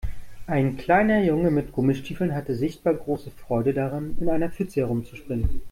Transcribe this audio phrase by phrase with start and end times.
[0.47, 5.59] Ein kleiner Junge mit Gummistiefeln hatte sichtbar große Freude daran, in einer Pfütze herumzuspringen.